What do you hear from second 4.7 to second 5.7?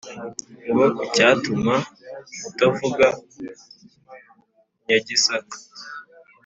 nyagisaka,